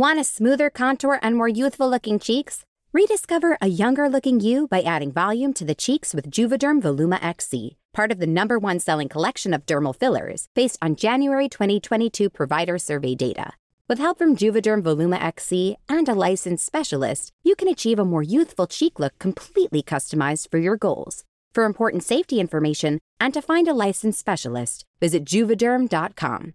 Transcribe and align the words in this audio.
Want 0.00 0.18
a 0.18 0.24
smoother 0.24 0.70
contour 0.70 1.18
and 1.22 1.36
more 1.36 1.46
youthful 1.46 1.90
looking 1.90 2.18
cheeks? 2.18 2.64
Rediscover 2.94 3.58
a 3.60 3.66
younger 3.66 4.08
looking 4.08 4.40
you 4.40 4.66
by 4.66 4.80
adding 4.80 5.12
volume 5.12 5.52
to 5.52 5.62
the 5.62 5.74
cheeks 5.74 6.14
with 6.14 6.30
Juvederm 6.30 6.80
Voluma 6.80 7.18
XC, 7.22 7.76
part 7.92 8.10
of 8.10 8.18
the 8.18 8.26
number 8.26 8.58
one 8.58 8.80
selling 8.80 9.10
collection 9.10 9.52
of 9.52 9.66
dermal 9.66 9.94
fillers 9.94 10.46
based 10.54 10.78
on 10.80 10.96
January 10.96 11.50
2022 11.50 12.30
provider 12.30 12.78
survey 12.78 13.14
data. 13.14 13.52
With 13.90 13.98
help 13.98 14.16
from 14.16 14.36
Juvederm 14.36 14.80
Voluma 14.82 15.22
XC 15.22 15.76
and 15.90 16.08
a 16.08 16.14
licensed 16.14 16.64
specialist, 16.64 17.30
you 17.44 17.54
can 17.54 17.68
achieve 17.68 17.98
a 17.98 18.04
more 18.06 18.22
youthful 18.22 18.66
cheek 18.66 18.98
look 18.98 19.18
completely 19.18 19.82
customized 19.82 20.50
for 20.50 20.56
your 20.56 20.78
goals. 20.78 21.24
For 21.54 21.64
important 21.64 22.04
safety 22.04 22.40
information 22.40 23.00
and 23.20 23.34
to 23.34 23.42
find 23.42 23.68
a 23.68 23.74
licensed 23.74 24.18
specialist, 24.18 24.86
visit 24.98 25.26
juvederm.com. 25.26 26.54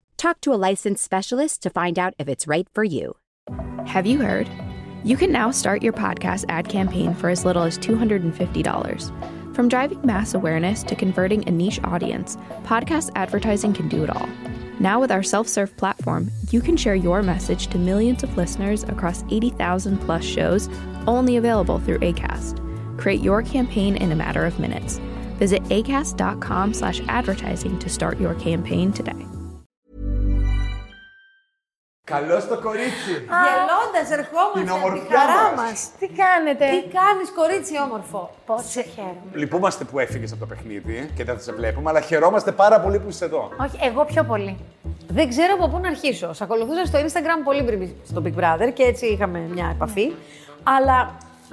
Talk 0.21 0.39
to 0.41 0.53
a 0.53 0.61
licensed 0.69 1.03
specialist 1.03 1.63
to 1.63 1.71
find 1.71 1.97
out 1.97 2.13
if 2.19 2.29
it's 2.29 2.45
right 2.45 2.67
for 2.75 2.83
you. 2.83 3.15
Have 3.87 4.05
you 4.05 4.19
heard? 4.19 4.47
You 5.03 5.17
can 5.17 5.31
now 5.31 5.49
start 5.49 5.81
your 5.81 5.93
podcast 5.93 6.45
ad 6.47 6.69
campaign 6.69 7.15
for 7.15 7.27
as 7.29 7.43
little 7.43 7.63
as 7.63 7.79
$250. 7.79 9.55
From 9.55 9.67
driving 9.67 10.05
mass 10.05 10.35
awareness 10.35 10.83
to 10.83 10.95
converting 10.95 11.47
a 11.47 11.51
niche 11.51 11.79
audience, 11.83 12.37
podcast 12.65 13.09
advertising 13.15 13.73
can 13.73 13.89
do 13.89 14.03
it 14.03 14.11
all. 14.11 14.29
Now, 14.79 14.99
with 14.99 15.11
our 15.11 15.23
self 15.23 15.47
serve 15.47 15.75
platform, 15.75 16.29
you 16.51 16.61
can 16.61 16.77
share 16.77 16.93
your 16.93 17.23
message 17.23 17.65
to 17.69 17.79
millions 17.79 18.21
of 18.21 18.37
listeners 18.37 18.83
across 18.83 19.23
80,000 19.31 19.97
plus 20.01 20.23
shows, 20.23 20.69
only 21.07 21.37
available 21.37 21.79
through 21.79 21.97
ACAST. 21.97 22.99
Create 22.99 23.21
your 23.21 23.41
campaign 23.41 23.97
in 23.97 24.11
a 24.11 24.15
matter 24.15 24.45
of 24.45 24.59
minutes. 24.59 24.99
Visit 25.39 25.63
acast.com 25.63 26.75
slash 26.75 27.01
advertising 27.07 27.79
to 27.79 27.89
start 27.89 28.19
your 28.19 28.35
campaign 28.35 28.93
today. 28.93 29.25
Καλό 32.15 32.37
το 32.51 32.57
κορίτσι. 32.67 33.13
Γελώντας, 33.45 34.05
Την 34.09 34.17
ερχόμαστε 34.19 34.59
από 34.59 34.65
τη 34.65 34.71
ομορφιά 34.77 35.19
χαρά 35.19 35.43
μας. 35.55 35.59
μας. 35.61 35.79
Τι 35.99 36.07
κάνετε; 36.21 36.65
Τι 36.75 36.81
κάνεις, 36.99 37.27
κορίτσι 37.39 37.73
όμορφο; 37.85 38.21
Πόσο 38.45 38.69
σε 38.75 38.81
χαίρομαι. 38.93 39.29
Λυπούμαστε 39.41 39.83
που 39.89 39.95
έφυγες 39.99 40.31
από 40.31 40.39
το 40.39 40.45
παιχνίδι 40.51 40.97
και 41.15 41.23
δεν 41.27 41.35
θα 41.37 41.41
σε 41.47 41.51
βλέπουμε, 41.59 41.89
αλλά 41.89 42.01
χαιρόμαστε 42.09 42.51
πάρα 42.63 42.77
πολύ 42.83 42.97
που 42.99 43.09
είσαι 43.09 43.25
εδώ. 43.25 43.41
Όχι, 43.65 43.77
εγώ 43.89 44.01
πιο 44.05 44.23
πολύ. 44.31 44.53
Δεν 45.17 45.29
ξέρω 45.29 45.51
από 45.57 45.67
πού 45.71 45.77
να 45.79 45.87
αρχίσω. 45.87 46.33
Σ' 46.33 46.41
ακολουθούσα 46.41 46.85
στο 46.85 46.97
Instagram 47.05 47.39
πολύ 47.43 47.63
πριν 47.63 47.89
στο 48.09 48.21
Big 48.25 48.35
Brother 48.39 48.69
και 48.73 48.83
έτσι 48.83 49.05
είχαμε 49.05 49.39
μια 49.53 49.67
επαφή. 49.75 50.11
Αλλά 50.63 50.97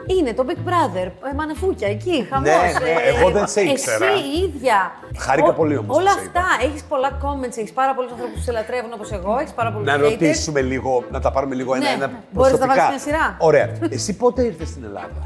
είναι 0.06 0.32
το 0.34 0.44
Big 0.48 0.52
Brother, 0.68 1.06
ε, 1.30 1.34
μαναφούκια 1.36 1.88
εκεί, 1.88 2.26
χαμός. 2.30 2.48
Ναι, 2.48 2.56
ναι, 2.82 2.90
εγώ 3.16 3.30
δεν 3.30 3.46
σε 3.46 3.60
ήξερα. 3.60 4.06
Εσύ 4.06 4.22
η 4.24 4.42
ίδια. 4.42 4.92
Χάρηκα 5.18 5.52
πολύ 5.52 5.76
όμως 5.76 5.86
που 5.96 6.02
Όλα 6.02 6.10
σε 6.10 6.18
αυτά. 6.18 6.44
Έχεις 6.66 6.82
πολλά 6.82 7.18
comments, 7.22 7.56
έχεις 7.58 7.72
πάρα 7.72 7.94
πολλούς 7.94 8.10
ανθρώπους 8.12 8.34
που 8.36 8.42
σε 8.42 8.52
λατρεύουν 8.52 8.92
όπως 8.94 9.10
εγώ, 9.12 9.38
έχεις 9.38 9.52
πάρα 9.52 9.72
πολλούς 9.72 9.86
Να 9.86 9.96
ρωτήσουμε 9.96 10.60
λίγο, 10.60 11.04
να 11.10 11.20
τα 11.20 11.30
πάρουμε 11.30 11.54
λίγο 11.54 11.74
Ναι. 11.74 11.84
ένα-ένα 11.84 12.06
Μπορείς 12.06 12.52
να 12.52 12.58
προσωπικά. 12.58 12.66
βάλεις 12.74 12.88
μια 12.88 12.98
σειρά. 12.98 13.36
Ωραία. 13.38 13.68
Εσύ 13.90 14.16
πότε 14.16 14.42
ήρθες 14.42 14.68
στην 14.68 14.84
Ελλάδα; 14.84 15.22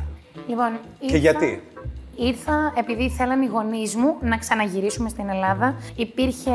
Λοιπόν, 0.46 0.70
και 0.98 1.04
ήρθα- 1.06 1.16
γιατί. 1.18 1.62
Ήρθα 2.26 2.72
επειδή 2.76 3.10
θέλαν 3.10 3.42
οι 3.42 3.46
γονείς 3.46 3.94
μου 3.96 4.16
να 4.20 4.36
ξαναγυρίσουμε 4.38 5.08
στην 5.08 5.28
Ελλάδα. 5.28 5.74
Υπήρχε 5.96 6.50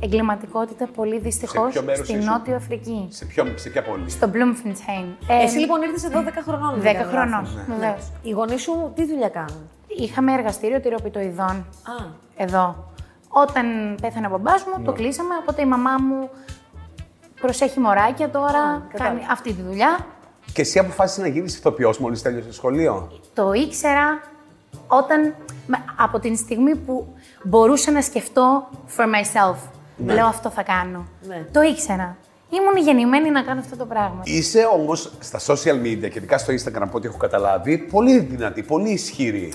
εγκληματικότητα 0.00 0.86
πολύ 0.94 1.18
δυστυχώς 1.18 1.72
ποιο 1.72 1.82
μέρος 1.82 2.06
στη 2.06 2.16
ήσουν; 2.16 2.30
Νότιο 2.30 2.54
Αφρική. 2.56 3.06
Σε, 3.10 3.24
ποιο, 3.24 3.46
σε 3.54 3.68
ποια 3.70 3.82
πόλη; 3.82 4.10
Στο 4.10 4.30
Bloemfontein. 4.32 5.04
Ε, 5.26 5.42
Εσύ 5.44 5.58
λοιπόν 5.58 5.82
ήρθες 5.82 6.04
εδώ 6.04 6.22
10 6.22 6.28
χρονών. 6.42 6.74
10 6.74 6.80
δηλαδή, 6.80 6.98
χρονών. 7.04 7.28
γράφεις. 7.28 7.54
Βεβαίως. 7.68 8.10
Οι 8.22 8.30
γονείς 8.30 8.62
σου 8.62 8.92
τι 8.94 9.06
δουλειά 9.06 9.28
κάνουν; 9.28 9.70
Είχαμε 9.86 10.32
εργαστήριο 10.32 10.80
τυροπιτοειδών 10.80 11.56
Α, 11.82 12.04
εδώ. 12.36 12.90
Όταν 13.28 13.66
πέθανε 14.02 14.26
ο 14.26 14.30
μπαμπάς 14.30 14.64
μου, 14.64 14.78
Ναι. 14.78 14.84
το 14.84 14.92
κλείσαμε, 14.92 15.34
οπότε 15.40 15.62
η 15.62 15.66
μαμά 15.66 15.90
μου 15.98 16.30
προσέχει 17.40 17.80
μωράκια 17.80 18.30
τώρα, 18.30 18.86
κατάλαβα. 18.90 18.98
κάνει 18.98 19.20
αυτή 19.30 19.52
τη 19.52 19.62
δουλειά. 19.62 20.06
Και 20.52 20.60
εσύ 20.60 20.78
αποφάσισες 20.78 21.22
να 21.22 21.28
γίνεις 21.28 21.56
ηθοποιός 21.56 21.98
μόλις 21.98 22.22
τέλειωσε 22.22 22.52
σχολείο; 22.52 23.10
Το 23.34 23.52
ήξερα 23.52 24.20
όταν, 24.86 25.34
με- 25.66 25.84
από 25.96 26.18
την 26.18 26.36
στιγμή 26.36 26.76
που 26.76 27.06
μπορούσα 27.42 27.90
να 27.90 28.02
σκεφτώ 28.02 28.68
for 28.96 29.04
myself. 29.04 29.56
Λέω 30.06 30.26
αυτό 30.26 30.50
θα 30.50 30.62
κάνω. 30.62 31.06
Ναι. 31.26 31.46
Το 31.52 31.60
ήξερα. 31.60 32.16
Ήμουν 32.50 32.76
γεννημένη 32.84 33.30
να 33.30 33.42
κάνω 33.42 33.60
αυτό 33.60 33.76
το 33.76 33.84
πράγμα. 33.86 34.20
Είσαι 34.24 34.68
όμως 34.72 35.12
στα 35.18 35.38
social 35.38 35.74
media 35.82 36.00
και 36.10 36.18
ειδικά 36.18 36.38
στο 36.38 36.52
Instagram 36.52 36.80
από 36.80 36.96
ό,τι 36.96 37.06
έχω 37.06 37.16
καταλάβει 37.16 37.78
πολύ 37.78 38.18
δυνατή, 38.18 38.62
πολύ 38.62 38.90
ισχυρή. 38.90 39.52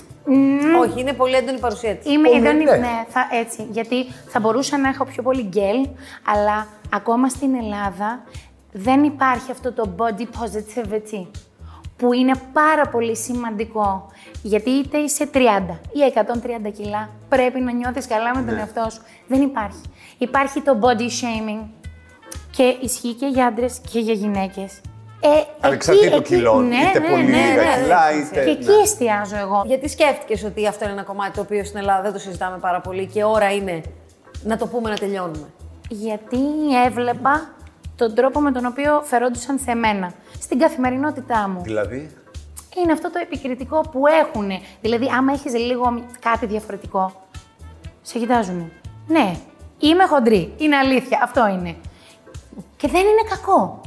Όχι, 0.80 1.00
είναι 1.00 1.12
πολύ 1.12 1.34
έντονη 1.34 1.56
η 1.56 1.60
παρουσία 1.60 1.94
της. 1.94 2.12
Είμαι 2.12 2.28
Πολύ, 2.28 2.46
εδώ, 2.46 2.52
ναι. 2.52 2.76
ναι, 2.76 3.04
θα, 3.08 3.28
έτσι. 3.40 3.66
Γιατί 3.70 4.04
θα 4.28 4.40
μπορούσα 4.40 4.78
να 4.78 4.88
έχω 4.88 5.04
πιο 5.04 5.22
πολύ 5.22 5.42
γκέλ, 5.42 5.88
αλλά 6.36 6.66
ακόμα 6.94 7.28
στην 7.28 7.54
Ελλάδα 7.54 8.22
δεν 8.72 9.02
υπάρχει 9.04 9.50
αυτό 9.50 9.72
το 9.72 9.94
body 9.98 10.22
positivity 10.22 11.26
που 11.98 12.12
είναι 12.12 12.32
πάρα 12.52 12.88
πολύ 12.88 13.16
σημαντικό. 13.16 14.06
Γιατί 14.42 14.70
είτε 14.70 14.98
είσαι 14.98 15.28
30 15.34 15.38
ή 15.92 15.98
130 16.66 16.70
κιλά, 16.76 17.08
πρέπει 17.28 17.60
να 17.60 17.72
νιώθεις 17.72 18.06
καλά 18.06 18.34
με 18.36 18.42
τον 18.42 18.54
Ναι. 18.54 18.60
εαυτό 18.60 18.86
σου. 18.90 19.02
Δεν 19.26 19.42
υπάρχει. 19.42 19.80
Υπάρχει 20.18 20.60
το 20.60 20.78
body 20.82 21.00
shaming 21.20 21.66
και 22.56 22.76
ισχύει 22.80 23.14
και 23.14 23.26
για 23.26 23.46
άντρες 23.46 23.80
και 23.92 23.98
για 23.98 24.12
γυναίκες. 24.14 24.80
Ε, 25.20 25.28
Ανεξαρτήτου 25.60 26.06
εκεί- 26.06 26.16
εκεί- 26.16 26.34
κιλών, 26.34 26.68
ναι, 26.68 26.76
είτε 26.76 26.98
ναι, 26.98 27.08
πολύ 27.08 27.22
ναι, 27.24 27.30
λίγα 27.36 27.76
ναι, 27.76 27.82
κιλά, 27.82 28.10
ναι. 28.10 28.16
είτε... 28.18 28.44
Και 28.44 28.50
εκεί 28.50 28.64
ναι. 28.64 28.82
εστιάζω 28.82 29.36
εγώ. 29.36 29.62
Γιατί 29.66 29.88
σκέφτηκες 29.88 30.44
ότι 30.44 30.66
αυτό 30.66 30.84
είναι 30.84 30.92
ένα 30.92 31.02
κομμάτι 31.02 31.30
το 31.34 31.40
οποίο 31.40 31.64
στην 31.64 31.78
Ελλάδα 31.78 32.02
δεν 32.02 32.12
το 32.12 32.18
συζητάμε 32.18 32.58
πάρα 32.58 32.80
πολύ 32.80 33.06
και 33.06 33.24
ώρα 33.24 33.52
είναι 33.52 33.80
να 34.42 34.56
το 34.56 34.66
πούμε 34.66 34.90
να 34.90 34.96
τελειώνουμε; 34.96 35.46
γιατί 35.88 36.38
έβλεπα 36.86 37.48
τον 37.98 38.14
τρόπο 38.14 38.40
με 38.40 38.52
τον 38.52 38.66
οποίο 38.66 39.02
φερόντουσαν 39.04 39.58
σε 39.58 39.74
μένα, 39.74 40.12
στην 40.40 40.58
καθημερινότητά 40.58 41.48
μου. 41.48 41.60
Δηλαδή, 41.62 42.10
Είναι 42.76 42.92
αυτό 42.92 43.10
το 43.10 43.18
επικριτικό 43.22 43.80
που 43.80 44.06
έχουν. 44.06 44.48
Δηλαδή, 44.80 45.06
άμα 45.18 45.32
έχεις 45.32 45.54
λίγο 45.54 46.02
κάτι 46.20 46.46
διαφορετικό, 46.46 47.12
σε 48.02 48.18
κοιτάζουν. 48.18 48.72
Ναι, 49.06 49.36
είμαι 49.78 50.04
χοντρή. 50.06 50.52
Είναι 50.56 50.76
αλήθεια. 50.76 51.20
Αυτό 51.22 51.46
είναι. 51.48 51.76
Και 52.76 52.88
δεν 52.88 53.00
είναι 53.00 53.22
κακό. 53.28 53.80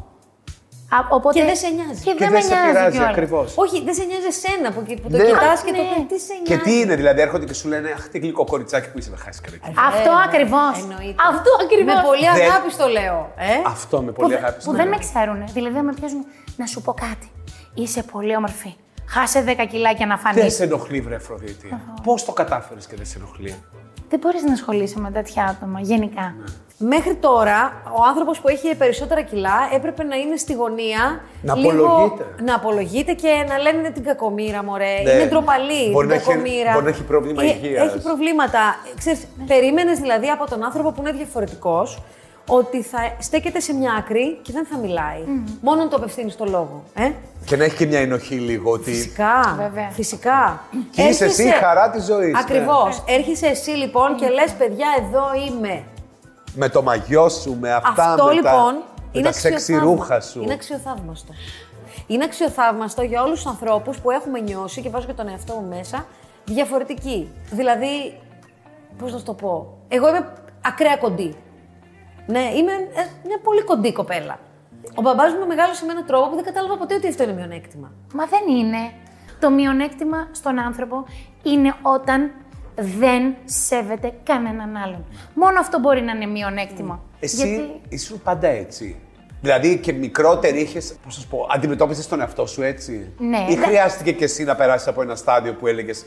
Α, 0.96 0.97
οπότε... 1.18 1.40
Και 1.40 1.46
δεν 1.52 1.57
σε 1.63 1.69
νοιάζει. 1.78 2.02
Και, 2.06 2.12
και 2.12 2.24
δεν 2.24 2.29
δεν 2.29 2.38
με 2.38 2.41
σε 2.41 2.53
νοιάζει 2.53 2.68
πειράζει 2.72 2.91
κιόλας. 2.96 3.09
ακριβώς. 3.13 3.47
Όχι, 3.63 3.78
δεν 3.88 3.94
σε 4.00 4.03
νοιάζει 4.09 4.28
εσένα 4.35 4.68
που, 4.74 4.79
που 5.02 5.07
το 5.13 5.18
Ναι. 5.18 5.24
κοιτάς 5.29 5.59
και 5.66 5.72
Ναι. 5.72 5.78
το 5.78 5.84
πεις. 5.94 6.06
Τι 6.12 6.18
σε 6.28 6.34
νοιάζει. 6.34 6.50
Και 6.50 6.57
τι 6.66 6.74
είναι, 6.79 6.96
δηλαδή 7.02 7.19
έρχονται 7.28 7.46
και 7.50 7.53
σου 7.59 7.68
λένε 7.74 7.88
Αχ, 7.97 8.03
τι 8.12 8.18
γλυκό 8.24 8.44
κοριτσάκι 8.52 8.88
που 8.91 8.97
είσαι 9.00 9.09
να 9.16 9.18
χάσεις 9.24 9.41
καρέκλα. 9.46 9.69
Αυτό 9.91 10.12
Βέβαια, 10.12 10.24
ακριβώς. 10.28 10.74
εννοείται. 10.84 11.19
Αυτό 11.31 11.50
ακριβώς. 11.66 11.94
Με 12.00 12.02
πολύ 12.12 12.28
Δεν- 12.38 12.41
αγάπης 12.50 12.74
το 12.81 12.88
λέω. 12.97 13.18
Ε; 13.52 13.53
Αυτό 13.75 13.96
με 14.06 14.12
που, 14.12 14.19
πολύ 14.22 14.34
δε- 14.34 14.40
αγάπης. 14.41 14.62
που 14.66 14.72
ναι. 14.72 14.78
δεν 14.79 14.88
με 14.94 14.97
ξέρουν. 15.06 15.40
Δηλαδή 15.56 15.74
δεν 15.78 15.85
με 15.90 15.94
πιέζουν 16.00 16.24
να 16.62 16.66
σου 16.72 16.79
πω 16.85 16.91
κάτι. 17.06 17.28
Είσαι 17.81 18.02
πολύ 18.13 18.34
όμορφη. 18.41 18.72
Χάσε 19.13 19.40
10 19.47 19.66
κιλάκια 19.72 20.06
να 20.06 20.18
φανείς. 20.18 20.41
Δεν 20.41 20.52
σε 20.52 20.63
ενοχλεί, 20.63 21.00
βρε 21.02 21.16
Αφροδίτη. 21.16 21.68
Πώς 22.03 22.25
το 22.25 22.31
κατάφερες 22.31 22.85
και 22.88 22.96
δεν 22.96 23.06
σε 23.06 23.18
ενοχλεί; 23.18 23.53
Δεν 24.09 24.19
μπορείς 24.19 24.44
να 24.44 24.53
ασχολείσαι 24.53 25.00
με 25.00 25.12
τέτοια 25.12 25.44
άτομα, 25.46 25.79
γενικά. 25.79 26.35
Μέχρι 26.83 27.15
τώρα, 27.15 27.81
ο 27.99 28.03
άνθρωπος 28.07 28.39
που 28.39 28.47
έχει 28.49 28.75
περισσότερα 28.75 29.21
κιλά 29.21 29.69
έπρεπε 29.73 30.03
να 30.03 30.15
είναι 30.15 30.35
στη 30.37 30.53
γωνία. 30.53 31.21
Να 31.41 31.55
λίγο- 31.55 31.85
απολογείται. 31.85 32.25
Να 32.43 32.55
απολογείται 32.55 33.13
και 33.13 33.45
να 33.47 33.57
λένε 33.57 33.77
είναι 33.77 33.89
την 33.89 34.03
κακομήρα, 34.03 34.63
μωρέ. 34.63 35.01
Ναι. 35.03 35.11
Είναι 35.11 35.25
ντροπαλή. 35.25 35.89
Μπορεί 35.91 36.07
την 36.07 36.16
να 36.16 36.22
έχει- 36.22 36.29
κακομοίρα. 36.31 36.72
μπορεί 36.73 36.83
να 36.83 36.89
έχει 36.89 37.03
πρόβλημα 37.03 37.43
Ε, 37.43 37.45
υγείας. 37.45 37.87
Έχει 37.93 38.01
προβλήματα. 38.03 38.59
Ξέρεις, 38.97 39.28
περίμενες 39.47 39.99
δηλαδή 39.99 40.28
από 40.28 40.49
τον 40.49 40.63
άνθρωπο 40.63 40.91
που 40.91 41.01
είναι 41.01 41.11
διαφορετικός 41.11 42.01
ότι 42.47 42.81
θα 42.81 42.97
στέκεται 43.19 43.59
σε 43.59 43.73
μια 43.73 43.93
άκρη 43.93 44.39
και 44.41 44.51
δεν 44.51 44.66
θα 44.72 44.77
μιλάει. 44.77 45.23
Μόνο 45.61 45.84
να 45.84 45.87
το 45.89 45.95
απευθύνεις 45.95 46.34
στο 46.34 46.45
λόγο. 46.45 46.84
Ε; 46.95 47.11
Και 47.45 47.55
να 47.55 47.63
έχει 47.63 47.75
και 47.75 47.85
μια 47.85 47.99
ενοχή 47.99 48.35
λίγο 48.35 48.72
ότι. 48.72 48.91
Φυσικά. 48.91 49.55
Βέβαια. 49.57 49.89
Φυσικά. 49.91 50.63
Και 50.91 51.01
είσαι 51.01 51.25
εσύ 51.25 51.43
η 51.43 51.51
χαρά 51.51 51.89
της 51.89 52.03
ζωής, 52.05 52.31
ναι. 52.34 52.39
Ακριβώ. 52.39 52.87
Έρχεσαι 53.05 53.45
εσύ 53.47 53.69
λοιπόν 53.69 54.16
και 54.16 54.27
λες, 54.29 54.51
παιδιά, 54.51 54.87
εδώ 54.99 55.23
είμαι. 55.47 55.84
Με 56.55 56.69
το 56.69 56.81
μαγιό 56.81 57.29
σου, 57.29 57.57
με 57.59 57.73
αυτά, 57.73 58.11
Αυτό 58.11 58.25
με 58.25 58.31
λοιπόν 58.33 58.51
τα, 58.53 58.71
με 58.73 59.09
είναι 59.11 59.23
τα 59.23 59.31
σεξι 59.31 59.53
αξιοθαύμα- 59.73 59.91
ρούχα 59.91 60.21
σου. 60.21 60.41
Είναι 60.41 60.53
αξιοθαύμαστο. 60.53 61.33
Είναι 62.07 62.23
αξιοθαύμαστο 62.23 63.01
για 63.01 63.23
όλους 63.23 63.41
τους 63.41 63.51
ανθρώπους 63.51 63.99
που 63.99 64.11
έχουμε 64.11 64.39
νιώσει 64.39 64.81
και 64.81 64.89
βάζω 64.89 65.05
και 65.07 65.13
τον 65.13 65.27
εαυτό 65.27 65.53
μου 65.53 65.67
μέσα 65.67 66.05
διαφορετική. 66.45 67.31
Δηλαδή, 67.51 68.19
πώς 68.97 69.11
να 69.11 69.17
σου 69.17 69.23
το 69.23 69.33
πω. 69.33 69.77
Εγώ 69.87 70.07
είμαι 70.09 70.33
ακραία 70.65 70.97
κοντή. 70.97 71.35
Ναι, 72.27 72.39
είμαι 72.39 72.71
ε, 72.71 73.01
μια 73.25 73.39
πολύ 73.43 73.63
κοντή 73.63 73.93
κοπέλα. 73.93 74.39
Ο 74.95 75.01
μπαμπάς 75.01 75.33
μου 75.33 75.47
μεγάλωσε 75.47 75.85
με 75.85 75.91
έναν 75.91 76.05
τρόπο 76.05 76.29
που 76.29 76.35
δεν 76.35 76.43
κατάλαβα 76.43 76.77
ποτέ 76.77 76.95
ότι 76.95 77.07
αυτό 77.07 77.23
είναι 77.23 77.33
μειονέκτημα. 77.33 77.91
Μα 78.13 78.25
δεν 78.25 78.55
είναι. 78.55 78.91
Το 79.39 79.49
μειονέκτημα 79.49 80.27
στον 80.31 80.59
άνθρωπο 80.59 81.05
είναι 81.43 81.73
όταν 81.81 82.31
δεν 82.76 83.35
σέβεται 83.46 84.14
κανέναν 84.23 84.76
άλλον. 84.76 85.06
Μόνο 85.34 85.59
αυτό 85.59 85.79
μπορεί 85.79 86.02
να 86.02 86.12
είναι 86.12 86.26
μειονέκτημα. 86.26 87.02
Εσύ 87.20 87.35
Γιατί 87.35 87.82
ήσουν 87.90 88.22
πάντα 88.22 88.47
έτσι. 88.47 89.00
Δηλαδή 89.41 89.78
και 89.78 89.94
μικρότερη 89.94 90.59
είχες, 90.62 90.96
πώς 91.03 91.16
σα 91.16 91.28
πω, 91.28 91.47
αντιμετώπισες 91.52 92.08
τον 92.08 92.20
εαυτό 92.22 92.46
σου 92.46 92.62
έτσι; 92.62 93.14
Ναι. 93.18 93.46
Ή 93.50 93.56
Δεν- 93.56 93.64
χρειάστηκε 93.64 94.12
και 94.12 94.23
εσύ 94.23 94.44
να 94.44 94.56
περάσεις 94.56 94.88
από 94.88 95.02
ένα 95.02 95.16
στάδιο 95.16 95.53
που 95.53 95.68
έλεγες 95.68 96.06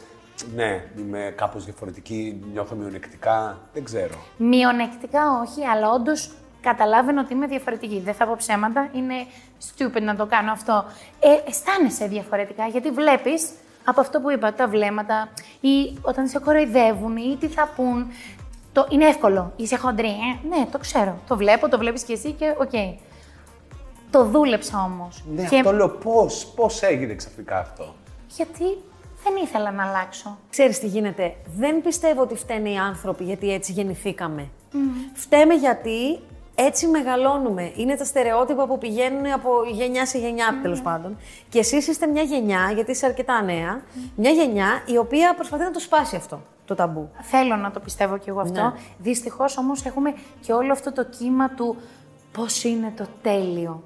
Ναι, 0.54 0.84
είμαι 0.98 1.32
κάπως 1.36 1.64
διαφορετική, 1.64 2.42
νιώθω 2.52 2.74
μειονεκτικά. 2.74 3.58
Δεν 3.72 3.84
ξέρω. 3.84 4.14
Μειονεκτικά 4.36 5.20
όχι, 5.46 5.64
αλλά 5.66 5.90
όντως 5.90 6.30
καταλάβαινε 6.60 7.20
ότι 7.20 7.32
είμαι 7.32 7.46
διαφορετική. 7.46 8.00
Δεν 8.04 8.14
θα 8.14 8.26
πω 8.26 8.34
ψέματα, 8.38 8.88
είναι 8.92 9.14
stupid 9.68 10.02
να 10.02 10.16
το 10.16 10.26
κάνω 10.26 10.52
αυτό. 10.52 10.84
Ε, 11.20 11.48
αισθάνεσαι 11.50 12.06
διαφορετικά 12.06 12.66
γιατί 12.66 12.90
βλέπεις 12.90 13.48
από 13.84 14.00
αυτό 14.00 14.20
που 14.20 14.30
είπα, 14.30 14.52
τα 14.52 14.68
βλέμματα 14.68 15.28
ή 15.60 15.98
όταν 16.02 16.28
σε 16.28 16.38
κοροϊδεύουν 16.38 17.16
ή 17.16 17.36
τι 17.40 17.46
θα 17.46 17.72
πουν. 17.76 18.06
Το, 18.72 18.86
είναι 18.90 19.04
εύκολο. 19.04 19.52
Είσαι 19.56 19.76
χοντρή, 19.76 20.08
ε; 20.08 20.48
Ναι, 20.48 20.66
το 20.70 20.78
ξέρω. 20.78 21.18
Το 21.28 21.36
βλέπω, 21.36 21.68
το 21.68 21.78
βλέπεις 21.78 22.02
κι 22.02 22.12
εσύ 22.12 22.32
και 22.32 22.54
οκ. 22.58 22.72
Το 24.10 24.24
δούλεψα 24.24 24.82
όμως. 24.82 25.24
Ναι, 25.34 25.42
αυτό 25.42 25.72
λέω 25.72 25.88
πώς, 25.88 26.46
πώς 26.46 26.82
έγινε 26.82 27.14
ξαφνικά 27.14 27.58
αυτό; 27.58 27.94
Γιατί 28.36 28.64
δεν 29.24 29.32
ήθελα 29.42 29.70
να 29.70 29.86
αλλάξω. 29.86 30.38
Ξέρεις 30.50 30.78
τι 30.78 30.86
γίνεται. 30.86 31.34
Δεν 31.56 31.82
πιστεύω 31.82 32.22
ότι 32.22 32.34
φταίνε 32.34 32.70
οι 32.70 32.76
άνθρωποι 32.76 33.24
γιατί 33.24 33.52
έτσι 33.52 33.72
γεννηθήκαμε. 33.72 34.48
Φταίμε 35.14 35.54
γιατί 35.54 36.20
έτσι 36.54 36.86
μεγαλώνουμε. 36.86 37.72
Είναι 37.76 37.96
τα 37.96 38.04
στερεότυπα 38.04 38.66
που 38.66 38.78
πηγαίνουν 38.78 39.32
από 39.32 39.50
γενιά 39.72 40.06
σε 40.06 40.18
γενιά, 40.18 40.58
τέλος 40.62 40.82
πάντων. 40.82 41.16
Και 41.48 41.58
εσείς 41.58 41.86
είστε 41.86 42.06
μια 42.06 42.22
γενιά, 42.22 42.70
γιατί 42.74 42.90
είσαι 42.90 43.06
αρκετά 43.06 43.42
νέα, 43.42 43.82
μια 44.16 44.30
γενιά 44.30 44.82
η 44.86 44.96
οποία 44.96 45.34
προσπαθεί 45.34 45.62
να 45.62 45.70
το 45.70 45.80
σπάσει 45.80 46.16
αυτό 46.16 46.40
το 46.64 46.74
ταμπού. 46.74 47.10
Θέλω 47.20 47.56
να 47.56 47.70
το 47.70 47.80
πιστεύω 47.80 48.18
κι 48.18 48.28
εγώ 48.28 48.40
αυτό. 48.40 48.62
Ναι. 48.62 48.72
Δυστυχώς 48.98 49.58
όμως 49.58 49.84
έχουμε 49.84 50.14
και 50.40 50.52
όλο 50.52 50.72
αυτό 50.72 50.92
το 50.92 51.04
κύμα 51.04 51.50
του 51.50 51.76
πώς 52.32 52.64
είναι 52.64 52.92
το 52.96 53.06
τέλειο. 53.22 53.82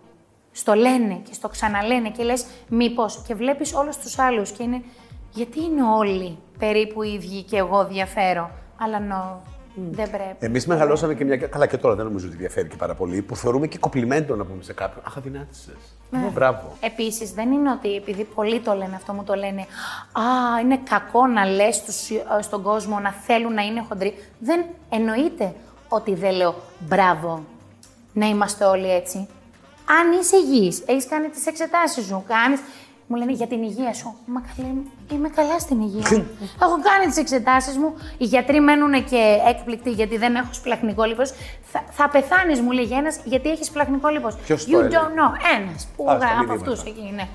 Στο 0.53 0.75
λένε 0.75 1.15
και 1.15 1.35
στο 1.35 1.49
ξαναλένε 1.49 2.11
και 2.11 2.23
λες 2.23 2.47
μήπως 2.69 3.23
και 3.26 3.35
βλέπεις 3.35 3.75
όλους 3.75 3.97
τους 3.97 4.19
άλλους 4.19 4.50
και 4.50 4.62
είναι 4.62 4.82
γιατί 5.31 5.62
είναι 5.62 5.82
όλοι 5.82 6.38
περίπου 6.59 7.03
οι 7.03 7.12
ίδιοι 7.12 7.43
και 7.43 7.56
εγώ 7.56 7.87
διαφέρω. 7.87 8.50
Αλλά 8.81 8.99
no, 8.99 9.49
δεν 9.91 10.11
πρέπει. 10.11 10.37
Εμείς 10.39 10.67
μεγαλώσαμε 10.67 11.15
και 11.15 11.25
μια. 11.25 11.37
Καλά, 11.37 11.67
και 11.67 11.77
τώρα 11.77 11.95
δεν 11.95 12.05
νομίζω 12.05 12.27
ότι 12.27 12.37
διαφέρει 12.37 12.69
και 12.69 12.77
πάρα 12.77 12.95
πολύ. 12.95 13.23
Που 13.23 13.37
θεωρούμε 13.37 13.67
και 13.67 13.79
κοπλιμέντο 13.79 14.35
να 14.37 14.45
πούμε 14.45 14.63
σε 14.63 14.73
κάποιον. 14.73 15.05
Αχ, 15.07 15.17
αδυνάτησες. 15.17 15.75
Ναι. 16.11 16.31
Μπράβο. 16.33 16.77
Επίσης, 16.81 17.33
δεν 17.33 17.53
είναι 17.53 17.71
ότι 17.71 17.95
επειδή 17.95 18.25
πολλοί 18.25 18.61
το 18.61 18.73
λένε 18.73 18.95
αυτό, 18.95 19.13
μου 19.13 19.25
το 19.25 19.35
λένε 19.35 19.61
«Α, 20.13 20.61
είναι 20.63 20.81
κακό 20.89 21.27
να 21.27 21.45
λες 21.45 21.77
στους, 21.77 22.11
ε, 22.11 22.25
στον 22.41 22.63
κόσμο 22.63 22.99
να 22.99 23.13
θέλουν 23.13 23.55
να 23.55 23.63
είναι 23.63 23.85
χοντροί». 23.89 24.15
Δεν 24.39 24.65
εννοείται 24.89 25.55
ότι 25.89 26.15
δεν 26.15 26.35
λέω 26.35 26.55
«Μπράβο, 26.79 27.45
να 28.13 28.27
είμαστε 28.27 28.65
όλοι 28.65 28.91
έτσι». 28.93 29.29
Αν 30.01 30.21
είσαι 30.21 30.37
υγιής, 30.37 30.83
έχεις 30.87 31.07
κάνει 31.07 31.29
τις 31.29 31.47
εξετάσεις 31.47 32.07
σου, 32.07 32.25
κάνεις... 32.27 32.61
Μου 33.10 33.16
λένε 33.16 33.32
για 33.32 33.46
την 33.46 33.62
υγεία 33.62 33.93
σου. 33.94 34.14
Μα 34.26 34.40
καλέ, 34.56 34.69
είμαι 35.12 35.28
καλά 35.28 35.58
στην 35.58 35.81
υγεία 35.81 36.06
μου. 36.19 36.26
έχω 36.62 36.76
κάνει 36.88 37.06
τις 37.06 37.16
εξετάσεις 37.16 37.76
μου. 37.76 37.94
Οι 38.19 38.25
γιατροί 38.25 38.60
μένουν 38.60 39.05
και 39.05 39.38
έκπληκτοι 39.49 39.90
γιατί 39.90 40.16
δεν 40.19 40.34
έχω 40.34 40.49
σπλαχνικό 40.52 41.05
λίπος. 41.05 41.31
Θα, 41.62 41.82
θα 41.90 42.08
πεθάνεις, 42.08 42.60
μου 42.60 42.70
λέγει 42.70 42.93
ένας, 42.94 43.20
γιατί 43.25 43.50
έχεις 43.50 43.66
σπλαχνικό 43.66 44.08
λίπος. 44.08 44.37
Ποιος 44.37 44.64
το 44.66 44.76
You 44.76 44.81
έλεγε; 44.81 44.96
don't 44.96 45.12
know. 45.20 45.58
Ένας 45.60 45.88
που 45.96 46.05
Α, 46.10 46.16
στα 46.16 46.16
γρα- 46.19 46.28
από 46.31 46.38
μηνύματα. 46.38 46.70
αυτούς 46.70 46.90
εκεί, 46.90 47.12
ναι. 47.14 47.28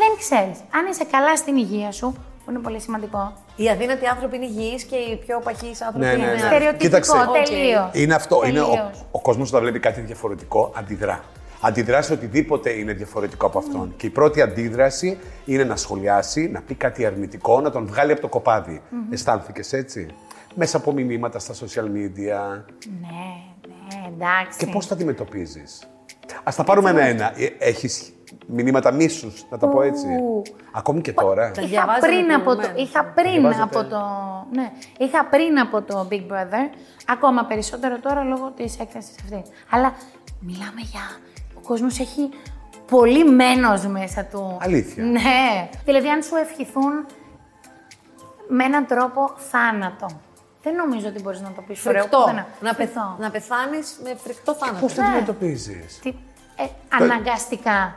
Δεν 0.00 0.10
ξέρεις. 0.18 0.58
Αν 0.78 0.86
είσαι 0.90 1.04
καλά 1.10 1.36
στην 1.36 1.56
υγεία 1.56 1.92
σου, 1.92 2.14
που 2.44 2.50
είναι 2.50 2.58
πολύ 2.60 2.80
σημαντικό. 2.80 3.32
Οι 3.56 3.68
αδύνατοι 3.68 4.06
άνθρωποι 4.06 4.36
είναι 4.36 4.44
υγιείς 4.46 4.82
και 4.84 4.96
οι 4.96 5.16
πιο 5.16 5.40
παχοί 5.44 5.70
άνθρωποι 5.86 5.98
Ναι, 6.06 6.12
ναι, 6.12 6.22
είναι. 6.22 6.32
ναι. 6.32 6.38
Στερεοτυπικό, 6.38 6.78
Κοίταξε. 6.84 7.12
τελείως. 7.44 7.88
Είναι 7.92 8.14
αυτό. 8.14 8.40
Είναι 8.46 8.60
ο, 8.60 8.64
Τελείως. 8.66 9.04
ο 9.10 9.20
κόσμος 9.20 9.48
όταν 9.48 9.60
βλέπει 9.60 9.78
κάτι 9.78 10.00
διαφορετικό, 10.00 10.72
αντιδρά. 10.76 11.20
Αντιδρά 11.66 12.02
σε 12.02 12.12
οτιδήποτε 12.12 12.70
είναι 12.70 12.92
διαφορετικό 12.92 13.46
από 13.46 13.58
αυτόν. 13.58 13.94
Και 13.96 14.06
η 14.06 14.10
πρώτη 14.10 14.40
αντίδραση 14.40 15.18
είναι 15.44 15.64
να 15.64 15.76
σχολιάσει, 15.76 16.48
να 16.48 16.60
πει 16.62 16.74
κάτι 16.74 17.06
αρνητικό, 17.06 17.60
να 17.60 17.70
τον 17.70 17.86
βγάλει 17.86 18.12
από 18.12 18.20
το 18.20 18.28
κοπάδι. 18.28 18.82
Αισθάνθηκες 19.10 19.72
έτσι; 19.72 20.06
Μέσα 20.54 20.76
από 20.76 20.92
μηνύματα 20.92 21.38
στα 21.38 21.54
social 21.54 21.84
media. 21.84 22.62
Ναι, 23.00 23.24
ναι, 23.68 24.06
εντάξει. 24.14 24.58
Και 24.58 24.66
πώς 24.66 24.86
τα 24.86 24.94
αντιμετωπίζεις; 24.94 25.82
Α 26.42 26.52
τα 26.56 26.64
πάρουμε 26.64 26.90
ένα-ένα. 26.90 27.32
Έχεις 27.58 28.12
μηνύματα 28.46 28.92
μίσους, 28.92 29.46
να 29.50 29.58
τα 29.58 29.68
πω 29.68 29.82
έτσι; 29.82 30.06
Ου. 30.06 30.42
Ακόμη 30.72 31.00
και 31.00 31.12
τώρα. 31.12 31.50
Τα 31.50 31.60
Είχα 31.60 31.70
διαβάζαμε 31.70 32.06
πριν, 32.06 32.32
από 32.32 32.50
το, 32.50 32.56
προηγουμένως. 32.56 32.88
είχα 32.88 33.04
πριν 33.04 33.32
Διαβάζετε. 33.32 33.62
από 33.62 33.84
το. 33.88 34.00
Ναι, 34.52 34.70
είχα 34.98 35.24
πριν 35.26 35.58
από 35.58 35.82
το 35.82 36.08
Big 36.10 36.32
Brother, 36.32 36.64
ακόμα 37.06 37.44
περισσότερο 37.44 37.98
τώρα 38.00 38.22
λόγω 38.22 38.52
της 38.56 38.78
έκθεσης 38.80 39.14
αυτή. 39.22 39.42
Αλλά 39.70 39.94
μιλάμε 40.40 40.80
για. 40.92 41.00
Ο 41.64 41.66
κόσμος 41.66 41.98
έχει 41.98 42.28
πολύ 42.86 43.24
μένος 43.30 43.86
μέσα 43.86 44.24
του. 44.24 44.58
Αλήθεια. 44.60 45.04
Ναι. 45.04 45.68
Δηλαδή, 45.84 46.08
αν 46.08 46.22
σου 46.22 46.36
ευχηθούν 46.36 47.06
με 48.48 48.64
έναν 48.64 48.86
τρόπο 48.86 49.32
θάνατο. 49.36 50.06
Δεν 50.62 50.74
νομίζω 50.74 51.08
ότι 51.08 51.22
μπορείς 51.22 51.40
να 51.40 51.52
το 51.52 51.62
πεις 51.66 51.80
Φρικτό. 51.80 52.24
Να, 52.60 52.74
πεθ... 52.74 52.76
Φρικτό. 52.76 53.16
να 53.18 53.30
πεθάνεις 53.30 54.00
με 54.02 54.14
φρικτό 54.16 54.54
θάνατο. 54.54 54.80
Πώς 54.80 54.94
το 54.94 55.02
αντιμετωπίζεις; 55.02 55.98
Τι, 56.02 56.08
ε, 56.56 56.64
αναγκαστικά. 57.02 57.96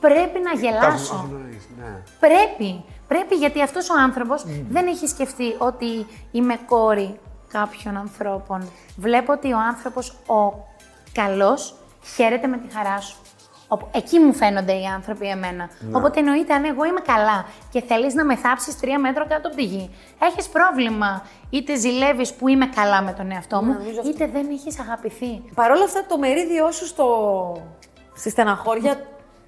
Πρέπει 0.00 0.38
να 0.38 0.60
γελάσω. 0.60 1.28
Ναι. 1.78 2.02
Πρέπει. 2.20 2.84
Πρέπει 3.08 3.34
γιατί 3.34 3.62
αυτός 3.62 3.90
ο 3.90 3.94
άνθρωπος 3.98 4.46
δεν 4.68 4.86
έχει 4.86 5.06
σκεφτεί 5.06 5.54
ότι 5.58 6.06
είμαι 6.30 6.58
κόρη 6.66 7.18
κάποιων 7.48 7.96
ανθρώπων. 7.96 8.70
Βλέπω 8.96 9.32
ότι 9.32 9.52
ο 9.52 9.58
άνθρωπος 9.58 10.10
ο 10.10 10.66
καλός 11.12 11.74
χαίρεται 12.14 12.46
με 12.46 12.58
τη 12.58 12.72
χαρά 12.74 13.00
σου. 13.00 13.16
Οπ- 13.70 13.96
Εκεί 13.96 14.18
μου 14.18 14.32
φαίνονται 14.34 14.72
οι 14.72 14.84
άνθρωποι 14.84 15.28
εμένα. 15.28 15.68
Οπότε 15.92 16.18
εννοείται 16.18 16.54
αν 16.54 16.64
εγώ 16.64 16.84
είμαι 16.84 17.00
καλά 17.00 17.44
και 17.70 17.82
θέλεις 17.82 18.14
να 18.14 18.24
με 18.24 18.36
θάψεις 18.36 18.78
τρία 18.80 18.98
μέτρα 18.98 19.26
κάτω 19.26 19.48
από 19.48 19.56
τη 19.56 19.64
γη, 19.64 19.90
έχεις 20.18 20.48
πρόβλημα. 20.48 21.22
Είτε 21.50 21.74
ζηλεύεις 21.76 22.34
που 22.34 22.48
είμαι 22.48 22.66
καλά 22.66 23.02
με 23.02 23.12
τον 23.12 23.30
εαυτό 23.30 23.62
μου, 23.62 23.72
νομίζω 23.72 23.98
αυτό. 24.00 24.10
είτε 24.10 24.26
δεν 24.26 24.48
έχεις 24.50 24.80
αγαπηθεί. 24.80 25.42
Παρ' 25.54 25.70
όλα 25.70 25.84
αυτά, 25.84 26.06
το 26.06 26.18
μερίδιό 26.18 26.70
σου 26.70 26.86
στο... 26.86 27.06
στη 28.14 28.30
στεναχώρια 28.30 29.00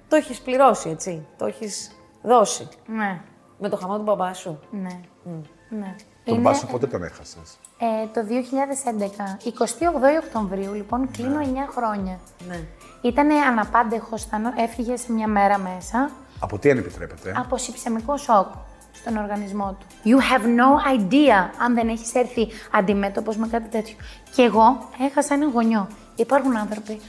το 0.07 0.15
έχεις 0.15 0.39
πληρώσει, 0.41 0.89
έτσι. 0.89 1.25
Το 1.37 1.45
έχεις 1.45 1.91
δώσει. 2.21 2.67
Ναι, 2.85 3.21
Με 3.57 3.69
το 3.69 3.75
χαμό 3.77 3.97
του 3.97 4.03
μπαμπά 4.03 4.33
σου. 4.33 4.59
ναι, 4.71 4.99
ναι. 5.69 5.95
Τον 6.25 6.33
Είναι- 6.35 6.43
Πάσο 6.43 6.65
πότε 6.65 6.87
τον 6.87 7.03
έχασες; 7.03 7.57
Ε, 7.79 8.07
το 8.13 8.23
2011, 8.25 9.37
28 9.43 10.17
Οκτωβρίου, 10.23 10.73
λοιπόν, 10.73 11.11
κλείνω 11.11 11.39
9 11.39 11.67
χρόνια. 11.75 12.19
Ναι. 12.47 12.59
Ήτανε 13.01 13.33
αναπάντεχος, 13.33 14.23
θα- 14.25 14.53
έφυγες 14.57 15.01
σε 15.01 15.11
μια 15.11 15.27
μέρα 15.27 15.57
μέσα 15.57 16.11
Από 16.39 16.59
τι 16.59 16.71
αν 16.71 16.77
επιτρέπετε; 16.77 17.33
από 17.37 17.57
συψεμικό 17.57 18.17
σοκ 18.17 18.47
στον 18.93 19.17
οργανισμό 19.17 19.77
του. 19.79 19.85
You 20.09 20.17
have 20.33 20.43
no 20.45 20.99
idea 20.99 21.49
αν 21.63 21.73
δεν 21.73 21.87
έχεις 21.89 22.15
έρθει 22.15 22.47
αντιμέτωπος 22.71 23.37
με 23.37 23.47
κάτι 23.47 23.69
τέτοιο. 23.69 23.95
Και 24.35 24.41
εγώ 24.41 24.89
έχασα 24.99 25.33
ένα 25.33 25.45
γονιό. 25.45 25.87
Υπάρχουν 26.15 26.57
άνθρωποι 26.57 27.01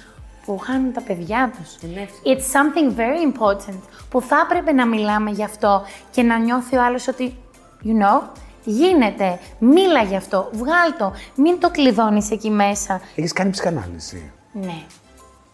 που 0.45 0.59
χάνουν 0.59 0.93
τα 0.93 1.01
παιδιά 1.01 1.53
τους. 1.59 1.91
Είναι 1.91 2.09
It's 2.25 2.39
something 2.57 2.97
very 2.99 3.37
important 3.37 3.79
που 4.11 4.21
θα 4.21 4.37
έπρεπε 4.45 4.73
να 4.73 4.87
μιλάμε 4.87 5.31
γι' 5.31 5.45
αυτό 5.45 5.83
και 6.11 6.23
να 6.23 6.39
νιώθει 6.39 6.77
ο 6.77 6.85
άλλος 6.85 7.09
ότι, 7.09 7.37
you 7.85 8.03
know, 8.03 8.23
γίνεται, 8.65 9.39
μίλα 9.59 10.03
γι' 10.03 10.17
αυτό, 10.17 10.49
βγάλ 10.53 10.95
το, 10.99 11.13
μην 11.35 11.61
το 11.61 11.71
κλειδώνεις 11.71 12.31
εκεί 12.31 12.51
μέσα. 12.51 13.01
Έχεις 13.17 13.33
κάνει 13.33 13.51
ψυχανάλυση. 13.51 14.33
Ναι. 14.53 14.83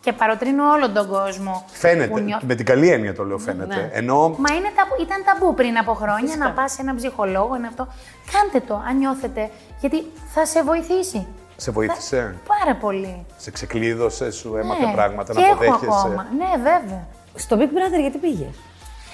Και 0.00 0.12
παροτρύνω 0.12 0.70
όλο 0.70 0.90
τον 0.90 1.08
κόσμο. 1.08 1.64
που 1.66 1.72
Φαίνεται. 1.74 2.20
νιώ- 2.20 2.42
Με 2.42 2.54
την 2.54 2.66
καλή 2.66 2.88
έννοια 2.90 3.14
το 3.14 3.24
λέω, 3.24 3.38
φαίνεται. 3.38 3.74
Ναι. 3.74 3.88
Ενώ 3.92 4.28
Μα 4.38 4.54
είναι 4.54 4.68
ταμπού, 4.76 5.02
ήταν 5.02 5.22
ταμπού 5.24 5.54
πριν 5.54 5.78
από 5.78 5.94
χρόνια 5.94 6.36
να 6.36 6.50
πας 6.52 6.72
σε 6.72 6.82
έναν 6.82 6.96
ψυχολόγο, 6.96 7.56
είναι 7.56 7.66
αυτό. 7.66 7.88
Κάντε 8.32 8.64
το, 8.66 8.82
αν 8.88 8.96
νιώθετε, 8.98 9.50
γιατί 9.80 10.06
θα 10.34 10.46
σε 10.46 10.62
βοηθήσει. 10.62 11.26
σε 11.56 11.70
βοήθησε; 11.70 12.34
Πάρα 12.58 12.76
πολύ. 12.76 13.26
Σε 13.36 13.50
ξεκλείδωσε, 13.50 14.30
σου 14.30 14.56
έμαθε 14.56 14.86
Ναι. 14.86 14.92
πράγματα 14.92 15.32
και 15.34 15.40
να 15.40 15.46
έχω 15.46 15.54
αποδέχεσαι; 15.54 15.98
ακόμα. 15.98 16.26
Ναι, 16.38 16.56
βέβαια. 16.56 17.06
Στο 17.34 17.56
Big 17.60 17.62
Brother 17.76 18.00
γιατί 18.00 18.18
πήγες; 18.18 18.54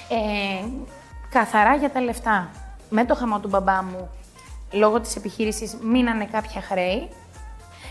Ε, 0.09 0.65
καθαρά 1.31 1.75
για 1.75 1.91
τα 1.91 2.01
λεφτά. 2.01 2.49
Με 2.91 3.05
το 3.05 3.15
χαμό 3.15 3.41
του 3.41 3.49
μπαμπά 3.49 3.83
μου, 3.83 4.09
λόγω 4.73 5.01
της 5.01 5.17
επιχείρησης, 5.17 5.77
μείνανε 5.83 6.25
κάποια 6.25 6.61
χρέη. 6.61 7.09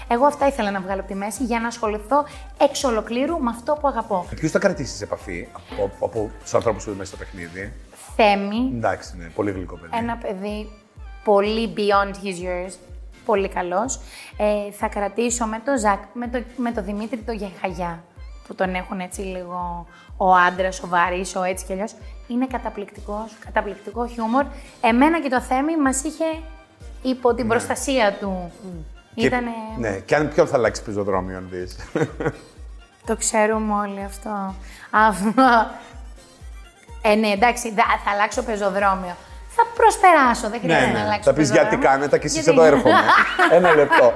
Εγώ 0.08 0.26
αυτά 0.26 0.48
ήθελα 0.48 0.72
να 0.72 0.80
βγάλω 0.82 1.00
από 1.00 1.10
τη 1.10 1.16
μέση 1.16 1.44
για 1.44 1.60
να 1.60 1.68
ασχοληθώ 1.68 2.26
εξ 2.58 2.84
ολοκλήρου 2.84 3.40
με 3.40 3.50
αυτό 3.50 3.78
που 3.82 3.88
αγαπώ. 3.88 4.26
Ποιου 4.36 4.50
θα 4.50 4.60
κρατήσει 4.60 4.96
σε 4.96 5.04
επαφή 5.04 5.48
από, 5.52 6.06
από 6.06 6.32
τους 6.42 6.54
ανθρώπους 6.54 6.84
που 6.84 6.90
είναι 6.90 7.00
μέσα 7.00 7.16
στο 7.16 7.24
παιχνίδι; 7.24 7.74
Θέμη, 8.16 8.72
Εντάξει, 8.76 9.18
ναι, 9.18 9.26
πολύ 9.26 9.52
γλυκό 9.52 9.76
παιδί. 9.76 9.98
ένα 9.98 10.18
παιδί 10.18 10.70
πολύ 11.24 11.74
beyond 11.78 12.10
his 12.26 12.44
years, 12.46 12.74
πολύ 13.26 13.48
καλός. 13.50 14.00
Ε, 14.38 14.72
θα 14.72 14.88
κρατήσω 14.88 15.46
με 15.46 15.62
το 15.66 15.78
Ζακ, 15.78 16.02
με 16.14 16.28
το, 16.28 16.44
με 16.58 16.72
το 16.72 16.82
Δημήτρη 16.82 17.18
το 17.18 17.32
Γεχαγιά. 17.32 18.04
που 18.48 18.56
τον 18.56 18.76
έχουν 18.76 19.00
έτσι 19.00 19.22
λίγο 19.22 19.88
ο 20.18 20.34
άντρας, 20.36 20.82
ο 20.84 20.88
βαρύς, 20.88 21.36
ο 21.36 21.44
έτσι 21.44 21.66
κι 21.66 21.72
αλλιώς. 21.72 21.96
Είναι 22.28 22.48
καταπληκτικός, 22.48 23.32
καταπληκτικό 23.46 24.08
χιούμορ. 24.08 24.46
Εμένα 24.82 25.22
και 25.22 25.30
το 25.30 25.42
Θέμη 25.42 25.78
μας 25.78 26.04
είχε 26.04 26.26
υπό 27.02 27.34
την 27.34 27.48
προστασία 27.48 28.14
του. 28.20 28.52
Και- 29.16 29.26
Ήτανε... 29.26 29.50
Ναι, 29.78 29.98
και 30.00 30.16
αν 30.16 30.30
ποιον 30.30 30.48
θα 30.48 30.56
αλλάξει 30.56 30.84
πεζοδρόμιο, 30.84 31.38
αν 31.38 31.48
δεις. 31.52 31.76
Το 33.08 33.16
ξέρουμε 33.16 33.74
όλοι 33.74 34.04
αυτό. 34.04 34.56
Αυτό. 34.92 35.68
Ε, 37.02 37.16
ναι, 37.16 37.28
εντάξει, 37.28 37.70
θα, 37.72 37.84
θα 38.06 38.12
αλλάξω 38.12 38.44
πεζοδρόμιο. 38.44 39.16
Θα 39.56 39.64
προσπεράσω, 39.80 40.50
δεν 40.50 40.60
χρειάζεται 40.64 40.92
να 40.92 41.02
αλλάξω 41.06 41.18
Ναι, 41.18 41.24
Θα 41.30 41.34
πεις 41.34 41.50
γιατί 41.50 41.66
πεζοδρόμιο. 41.76 41.90
κάνετε 41.90 42.16
και 42.22 42.26
εσείς 42.30 42.44
Γιατί- 42.44 42.50
εδώ 42.60 42.64
έρχομαι. 42.72 43.04
Ένα 43.58 43.70
λεπτό. 43.76 44.14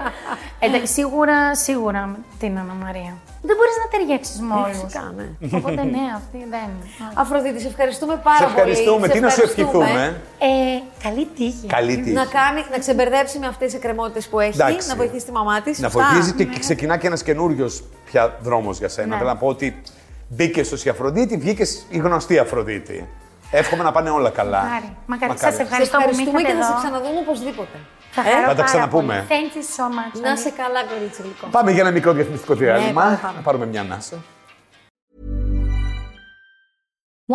Εντάξει, 0.60 0.94
σίγουρα, 0.94 1.56
σίγουρα 1.56 2.02
με 2.06 2.18
την 2.40 2.58
Αννα 2.60 2.74
Μαρία. 2.84 3.14
Δεν 3.48 3.56
μπορείς 3.58 3.76
να 3.84 3.88
ταιριάξεις 3.92 4.40
με 4.48 4.54
όλους. 4.64 4.78
Φυσικά, 4.82 5.14
ναι. 5.18 5.28
Οπότε 5.58 5.82
ναι, 5.96 6.04
αυτή 6.20 6.40
δεν. 6.56 6.70
Αφροδίτη, 7.14 7.60
σε 7.62 7.68
ευχαριστούμε 7.68 8.16
πάρα 8.24 8.38
Σε 8.38 8.44
πολύ. 8.44 8.56
ευχαριστούμε. 8.56 9.06
Σε 9.08 9.14
Τι 9.14 9.20
να 9.20 9.30
σου 9.30 9.42
ευχαριστούμε. 9.44 9.86
ευχηθούμε; 9.86 10.22
Ε, 10.40 11.06
καλή 11.06 11.26
τύχη. 11.38 11.68
Καλή 11.68 11.96
τύχη. 11.98 12.16
Να, 12.22 12.26
κάνει, 12.26 12.62
να 12.74 12.78
ξεμπερδέψει 12.84 13.40
με 13.40 13.48
αυτές 13.48 13.70
τι 13.72 13.76
εκκρεμότητες 13.78 14.28
που 14.28 14.40
έχει, 14.40 14.54
Εντάξει. 14.62 14.88
να 14.88 14.96
βοηθήσει 14.96 15.26
τη 15.26 15.32
μαμά 15.32 15.62
της. 15.62 15.80
Να 15.80 15.90
βοηθήσει 15.90 16.32
και, 16.34 16.44
και 16.44 16.60
ξεκινά 16.60 16.98
και 16.98 17.08
ένας 17.08 17.24
καινούριος 17.24 17.84
πια 18.10 18.38
δρόμος 18.42 18.78
για 18.78 18.90
σένα. 18.90 19.08
Ναι. 19.08 19.16
Θέλω 19.18 19.30
να 19.30 19.38
πω 19.38 19.48
ότι 19.48 19.82
μπήκες 20.28 20.72
ως 20.72 20.86
η 20.86 20.90
Αφροδίτη, 20.90 21.38
βγήκες 21.38 21.86
η 21.90 21.98
γνωστή 21.98 22.38
Αφροδίτη. 22.38 23.08
Εύχομαι 23.52 23.84
να 23.84 23.92
πάνε 23.92 24.10
όλα 24.10 24.30
καλά. 24.30 24.64
Μακάρι. 24.64 24.98
Μακάρι. 25.06 25.32
Μακάρι. 25.32 25.54
Σας 25.54 25.60
ευχαριστώ 25.66 25.98
που 25.98 26.04
με 26.04 26.10
ευχαριστούμε 26.10 26.42
και 26.42 26.48
είχατε 26.48 26.64
θα 26.64 26.66
σε 26.66 26.72
εδώ. 26.72 26.82
ξαναδούμε 26.82 27.20
οπωσδήποτε. 27.20 27.78
Θα 28.12 28.22
Ε, 28.22 28.24
χαρώ 28.32 28.42
θα 28.42 28.48
τα 28.48 28.54
πάρα 28.56 28.64
ξαναπούμε. 28.64 29.26
πολύ. 29.28 29.42
Thank 29.42 29.56
you 29.58 29.62
so 29.78 29.86
much. 29.98 30.22
Να 30.22 30.36
σε 30.36 30.50
καλά, 30.50 30.84
κορίτσι 30.84 31.22
γλυκό. 31.22 31.48
Πάμε 31.48 31.72
για 31.72 31.82
ένα 31.82 31.92
μικρό 31.92 32.14
διαφημιστικό 32.14 32.54
διάλειμμα. 32.54 33.02
πάμε, 33.02 33.20
πάμε. 33.22 33.36
Να 33.38 33.42
πάρουμε 33.42 33.66
μια 33.66 33.82
ανάσα. 33.82 34.16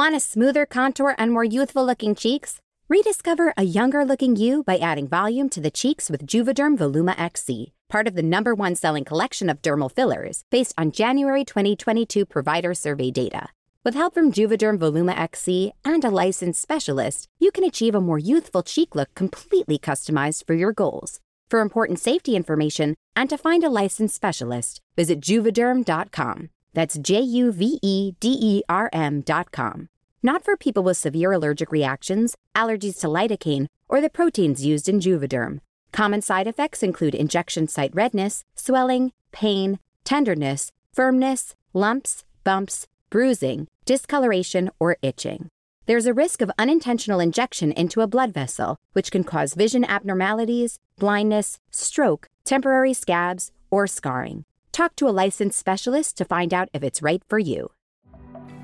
Want 0.00 0.14
a 0.20 0.20
smoother 0.32 0.64
contour 0.78 1.10
and 1.20 1.28
more 1.36 1.44
youthful 1.56 1.84
looking 1.90 2.14
cheeks? 2.24 2.50
Rediscover 2.96 3.46
a 3.62 3.64
younger 3.78 4.02
looking 4.10 4.34
you 4.44 4.52
by 4.70 4.76
adding 4.90 5.06
volume 5.18 5.48
to 5.54 5.60
the 5.66 5.72
cheeks 5.80 6.04
with 6.12 6.22
Juvederm 6.32 6.72
Voluma 6.80 7.14
XC, 7.32 7.48
part 7.94 8.06
of 8.10 8.14
the 8.18 8.26
number 8.34 8.52
one 8.64 8.74
selling 8.82 9.04
collection 9.12 9.46
of 9.52 9.56
dermal 9.66 9.90
fillers 9.98 10.36
based 10.56 10.74
on 10.80 10.86
January 11.02 11.44
2022 11.44 12.24
provider 12.36 12.72
survey 12.84 13.10
data. 13.22 13.42
With 13.84 13.94
help 13.94 14.14
from 14.14 14.30
Juvederm 14.30 14.78
Voluma 14.78 15.18
XC 15.18 15.72
and 15.84 16.04
a 16.04 16.10
licensed 16.10 16.62
specialist, 16.62 17.26
you 17.40 17.50
can 17.50 17.64
achieve 17.64 17.96
a 17.96 18.00
more 18.00 18.18
youthful 18.18 18.62
cheek 18.62 18.94
look 18.94 19.12
completely 19.16 19.76
customized 19.76 20.46
for 20.46 20.54
your 20.54 20.72
goals. 20.72 21.18
For 21.50 21.60
important 21.60 21.98
safety 21.98 22.36
information 22.36 22.94
and 23.16 23.28
to 23.28 23.36
find 23.36 23.64
a 23.64 23.70
licensed 23.70 24.14
specialist, 24.14 24.80
visit 24.94 25.20
juvederm.com. 25.20 26.50
That's 26.74 26.96
J 26.96 27.20
U 27.20 27.50
V 27.50 27.80
E 27.82 28.12
D 28.20 28.38
E 28.40 28.62
R 28.68 28.88
M.com. 28.92 29.88
Not 30.22 30.44
for 30.44 30.56
people 30.56 30.84
with 30.84 30.96
severe 30.96 31.32
allergic 31.32 31.72
reactions, 31.72 32.36
allergies 32.54 33.00
to 33.00 33.08
lidocaine, 33.08 33.66
or 33.88 34.00
the 34.00 34.08
proteins 34.08 34.64
used 34.64 34.88
in 34.88 35.00
Juvederm. 35.00 35.58
Common 35.92 36.22
side 36.22 36.46
effects 36.46 36.84
include 36.84 37.16
injection 37.16 37.66
site 37.66 37.90
redness, 37.92 38.44
swelling, 38.54 39.10
pain, 39.32 39.80
tenderness, 40.04 40.70
firmness, 40.92 41.56
lumps, 41.74 42.24
bumps, 42.44 42.86
bruising, 43.10 43.68
discoloration, 43.84 44.70
or 44.78 44.96
itching. 45.02 45.48
There's 45.86 46.06
a 46.06 46.14
risk 46.14 46.40
of 46.40 46.50
unintentional 46.58 47.18
injection 47.18 47.72
into 47.72 48.02
a 48.02 48.06
blood 48.06 48.32
vessel, 48.32 48.76
which 48.92 49.10
can 49.10 49.24
cause 49.24 49.54
vision 49.54 49.84
abnormalities, 49.84 50.78
blindness, 50.98 51.58
stroke, 51.70 52.28
temporary 52.44 52.94
scabs, 52.94 53.50
or 53.70 53.86
scarring. 53.86 54.44
Talk 54.70 54.94
to 54.96 55.08
a 55.08 55.10
licensed 55.10 55.58
specialist 55.58 56.16
to 56.18 56.24
find 56.24 56.54
out 56.54 56.68
if 56.72 56.82
it's 56.82 57.02
right 57.02 57.22
for 57.28 57.38
you. 57.38 57.70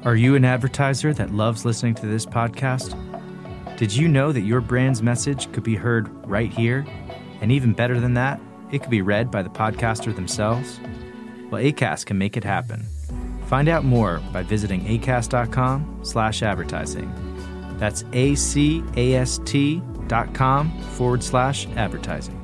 Are 0.04 0.14
you 0.14 0.36
an 0.36 0.44
advertiser 0.44 1.12
that 1.14 1.34
loves 1.34 1.64
listening 1.64 1.94
to 1.96 2.06
this 2.06 2.24
podcast? 2.24 2.96
Did 3.76 3.94
you 3.94 4.06
know 4.06 4.30
that 4.30 4.42
your 4.42 4.60
brand's 4.60 5.02
message 5.02 5.50
could 5.52 5.64
be 5.64 5.74
heard 5.74 6.08
right 6.24 6.52
here? 6.52 6.86
And 7.40 7.50
even 7.50 7.72
better 7.72 7.98
than 7.98 8.14
that, 8.14 8.40
it 8.70 8.80
could 8.80 8.90
be 8.90 9.02
read 9.02 9.30
by 9.30 9.42
the 9.42 9.50
podcaster 9.50 10.14
themselves? 10.14 10.78
Well, 11.50 11.62
ACAST 11.62 12.06
can 12.06 12.18
make 12.18 12.36
it 12.36 12.44
happen. 12.44 12.86
Find 13.48 13.68
out 13.70 13.82
more 13.82 14.20
by 14.30 14.42
visiting 14.42 14.82
acast.com 14.82 16.00
slash 16.02 16.42
advertising. 16.42 17.10
That's 17.78 18.04
A-C-A-S-T 18.12 19.82
dot 20.06 20.34
com 20.34 20.78
forward 20.82 21.22
slash 21.22 21.66
advertising. 21.68 22.37